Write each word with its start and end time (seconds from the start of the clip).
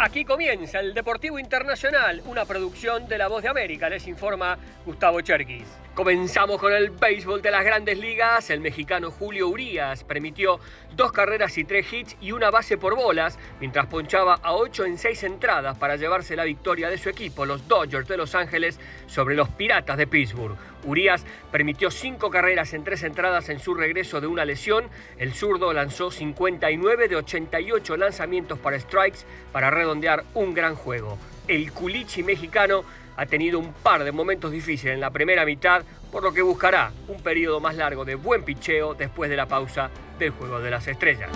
Aquí 0.00 0.24
comienza 0.24 0.78
el 0.78 0.94
Deportivo 0.94 1.40
Internacional, 1.40 2.22
una 2.26 2.44
producción 2.44 3.08
de 3.08 3.18
La 3.18 3.26
Voz 3.26 3.42
de 3.42 3.48
América, 3.48 3.88
les 3.88 4.06
informa 4.06 4.56
Gustavo 4.86 5.20
Cherkis. 5.22 5.66
Comenzamos 5.92 6.60
con 6.60 6.72
el 6.72 6.90
béisbol 6.90 7.42
de 7.42 7.50
las 7.50 7.64
grandes 7.64 7.98
ligas. 7.98 8.48
El 8.50 8.60
mexicano 8.60 9.10
Julio 9.10 9.48
Urías 9.48 10.04
permitió 10.04 10.60
dos 10.94 11.10
carreras 11.10 11.58
y 11.58 11.64
tres 11.64 11.92
hits 11.92 12.16
y 12.20 12.30
una 12.30 12.48
base 12.50 12.78
por 12.78 12.94
bolas, 12.94 13.40
mientras 13.58 13.86
ponchaba 13.86 14.34
a 14.40 14.52
ocho 14.52 14.84
en 14.84 14.98
seis 14.98 15.24
entradas 15.24 15.76
para 15.76 15.96
llevarse 15.96 16.36
la 16.36 16.44
victoria 16.44 16.88
de 16.88 16.98
su 16.98 17.08
equipo, 17.08 17.44
los 17.44 17.66
Dodgers 17.66 18.06
de 18.06 18.16
Los 18.16 18.36
Ángeles, 18.36 18.78
sobre 19.08 19.34
los 19.34 19.48
Piratas 19.48 19.96
de 19.96 20.06
Pittsburgh. 20.06 20.56
Urías 20.84 21.24
permitió 21.50 21.90
cinco 21.90 22.30
carreras 22.30 22.72
en 22.74 22.84
tres 22.84 23.02
entradas 23.02 23.48
en 23.48 23.60
su 23.60 23.74
regreso 23.74 24.20
de 24.20 24.26
una 24.26 24.44
lesión. 24.44 24.84
El 25.18 25.34
zurdo 25.34 25.72
lanzó 25.72 26.10
59 26.10 27.08
de 27.08 27.16
88 27.16 27.96
lanzamientos 27.96 28.58
para 28.58 28.78
strikes 28.78 29.20
para 29.52 29.70
redondear 29.70 30.24
un 30.34 30.54
gran 30.54 30.74
juego. 30.74 31.18
El 31.46 31.72
culichi 31.72 32.22
mexicano 32.22 32.84
ha 33.16 33.26
tenido 33.26 33.58
un 33.58 33.72
par 33.72 34.04
de 34.04 34.12
momentos 34.12 34.52
difíciles 34.52 34.94
en 34.94 35.00
la 35.00 35.10
primera 35.10 35.44
mitad, 35.44 35.82
por 36.12 36.22
lo 36.22 36.32
que 36.32 36.42
buscará 36.42 36.92
un 37.08 37.20
periodo 37.20 37.58
más 37.58 37.74
largo 37.74 38.04
de 38.04 38.14
buen 38.14 38.44
picheo 38.44 38.94
después 38.94 39.28
de 39.28 39.36
la 39.36 39.46
pausa 39.46 39.90
del 40.18 40.30
Juego 40.30 40.60
de 40.60 40.70
las 40.70 40.86
Estrellas. 40.86 41.30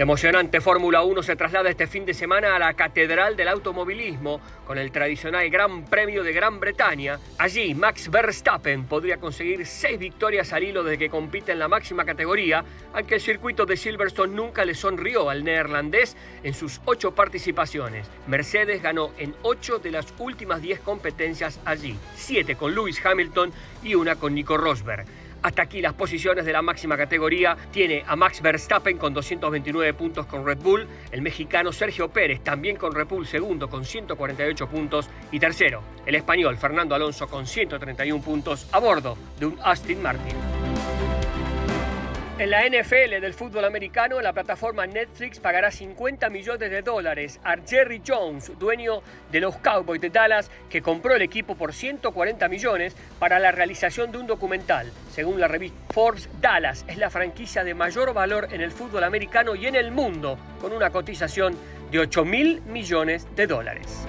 Emocionante 0.00 0.62
Fórmula 0.62 1.02
1 1.02 1.22
se 1.22 1.36
traslada 1.36 1.68
este 1.68 1.86
fin 1.86 2.06
de 2.06 2.14
semana 2.14 2.56
a 2.56 2.58
la 2.58 2.72
Catedral 2.72 3.36
del 3.36 3.48
Automovilismo 3.48 4.40
con 4.66 4.78
el 4.78 4.90
tradicional 4.92 5.50
Gran 5.50 5.84
Premio 5.84 6.24
de 6.24 6.32
Gran 6.32 6.58
Bretaña. 6.58 7.18
Allí 7.36 7.74
Max 7.74 8.10
Verstappen 8.10 8.84
podría 8.84 9.18
conseguir 9.18 9.66
seis 9.66 9.98
victorias 9.98 10.54
al 10.54 10.64
hilo 10.64 10.82
desde 10.84 10.96
que 10.96 11.10
compite 11.10 11.52
en 11.52 11.58
la 11.58 11.68
máxima 11.68 12.06
categoría, 12.06 12.64
aunque 12.94 13.16
el 13.16 13.20
circuito 13.20 13.66
de 13.66 13.76
Silverstone 13.76 14.34
nunca 14.34 14.64
le 14.64 14.74
sonrió 14.74 15.28
al 15.28 15.44
neerlandés 15.44 16.16
en 16.42 16.54
sus 16.54 16.80
ocho 16.86 17.14
participaciones. 17.14 18.06
Mercedes 18.26 18.80
ganó 18.80 19.10
en 19.18 19.34
ocho 19.42 19.80
de 19.80 19.90
las 19.90 20.14
últimas 20.18 20.62
diez 20.62 20.80
competencias 20.80 21.60
allí, 21.66 21.94
siete 22.16 22.56
con 22.56 22.74
Lewis 22.74 23.04
Hamilton 23.04 23.52
y 23.82 23.96
una 23.96 24.16
con 24.16 24.34
Nico 24.34 24.56
Rosberg. 24.56 25.04
Hasta 25.42 25.62
aquí 25.62 25.80
las 25.80 25.94
posiciones 25.94 26.44
de 26.44 26.52
la 26.52 26.62
máxima 26.62 26.96
categoría. 26.96 27.56
Tiene 27.70 28.04
a 28.06 28.16
Max 28.16 28.42
Verstappen 28.42 28.98
con 28.98 29.14
229 29.14 29.94
puntos 29.94 30.26
con 30.26 30.44
Red 30.44 30.58
Bull, 30.58 30.86
el 31.10 31.22
mexicano 31.22 31.72
Sergio 31.72 32.08
Pérez 32.08 32.42
también 32.42 32.76
con 32.76 32.94
Red 32.94 33.06
Bull 33.06 33.26
segundo 33.26 33.68
con 33.68 33.84
148 33.84 34.68
puntos 34.68 35.08
y 35.32 35.38
tercero 35.38 35.82
el 36.06 36.14
español 36.14 36.56
Fernando 36.56 36.94
Alonso 36.94 37.28
con 37.28 37.46
131 37.46 38.22
puntos 38.22 38.66
a 38.72 38.78
bordo 38.78 39.16
de 39.38 39.46
un 39.46 39.58
Aston 39.62 40.02
Martin. 40.02 40.49
En 42.40 42.48
la 42.48 42.66
NFL 42.66 43.20
del 43.20 43.34
fútbol 43.34 43.66
americano, 43.66 44.18
la 44.22 44.32
plataforma 44.32 44.86
Netflix 44.86 45.38
pagará 45.38 45.70
50 45.70 46.30
millones 46.30 46.70
de 46.70 46.80
dólares 46.80 47.38
a 47.44 47.58
Jerry 47.58 48.00
Jones, 48.02 48.58
dueño 48.58 49.02
de 49.30 49.40
los 49.40 49.58
Cowboys 49.58 50.00
de 50.00 50.08
Dallas, 50.08 50.50
que 50.70 50.80
compró 50.80 51.14
el 51.14 51.20
equipo 51.20 51.54
por 51.54 51.74
140 51.74 52.48
millones 52.48 52.96
para 53.18 53.38
la 53.38 53.52
realización 53.52 54.10
de 54.10 54.16
un 54.16 54.26
documental. 54.26 54.90
Según 55.10 55.38
la 55.38 55.48
revista 55.48 55.76
Forbes, 55.92 56.30
Dallas 56.40 56.86
es 56.88 56.96
la 56.96 57.10
franquicia 57.10 57.62
de 57.62 57.74
mayor 57.74 58.14
valor 58.14 58.48
en 58.50 58.62
el 58.62 58.70
fútbol 58.70 59.04
americano 59.04 59.54
y 59.54 59.66
en 59.66 59.76
el 59.76 59.90
mundo, 59.90 60.38
con 60.62 60.72
una 60.72 60.88
cotización 60.88 61.54
de 61.90 61.98
8 61.98 62.24
mil 62.24 62.62
millones 62.62 63.28
de 63.36 63.46
dólares. 63.46 64.06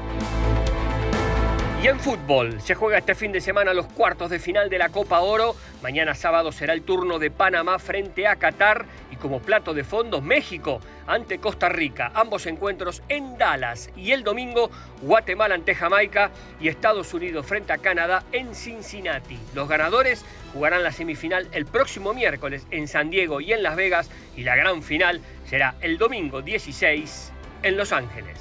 Y 1.83 1.87
en 1.87 1.99
fútbol, 1.99 2.61
se 2.61 2.75
juega 2.75 2.99
este 2.99 3.15
fin 3.15 3.31
de 3.31 3.41
semana 3.41 3.73
los 3.73 3.87
cuartos 3.87 4.29
de 4.29 4.37
final 4.37 4.69
de 4.69 4.77
la 4.77 4.89
Copa 4.89 5.21
Oro. 5.21 5.55
Mañana 5.81 6.13
sábado 6.13 6.51
será 6.51 6.73
el 6.73 6.83
turno 6.83 7.17
de 7.17 7.31
Panamá 7.31 7.79
frente 7.79 8.27
a 8.27 8.35
Qatar 8.35 8.85
y 9.11 9.15
como 9.15 9.41
plato 9.41 9.73
de 9.73 9.83
fondo 9.83 10.21
México 10.21 10.79
ante 11.07 11.39
Costa 11.39 11.69
Rica. 11.69 12.11
Ambos 12.13 12.45
encuentros 12.45 13.01
en 13.09 13.35
Dallas 13.39 13.89
y 13.95 14.11
el 14.11 14.23
domingo 14.23 14.69
Guatemala 15.01 15.55
ante 15.55 15.73
Jamaica 15.73 16.29
y 16.59 16.67
Estados 16.67 17.11
Unidos 17.15 17.47
frente 17.47 17.73
a 17.73 17.79
Canadá 17.79 18.23
en 18.31 18.53
Cincinnati. 18.53 19.39
Los 19.55 19.67
ganadores 19.67 20.23
jugarán 20.53 20.83
la 20.83 20.91
semifinal 20.91 21.47
el 21.51 21.65
próximo 21.65 22.13
miércoles 22.13 22.67
en 22.69 22.87
San 22.87 23.09
Diego 23.09 23.41
y 23.41 23.51
en 23.51 23.63
Las 23.63 23.75
Vegas 23.75 24.11
y 24.37 24.43
la 24.43 24.55
gran 24.55 24.83
final 24.83 25.19
será 25.45 25.75
el 25.81 25.97
domingo 25.97 26.43
16 26.43 27.31
en 27.63 27.77
Los 27.77 27.91
Ángeles. 27.91 28.39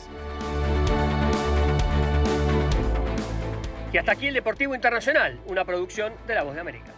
Y 3.94 3.96
hasta 3.96 4.12
aquí 4.12 4.26
el 4.26 4.34
Deportivo 4.34 4.74
Internacional, 4.74 5.40
una 5.46 5.64
producción 5.64 6.12
de 6.26 6.34
La 6.34 6.42
Voz 6.42 6.54
de 6.54 6.60
América. 6.60 6.92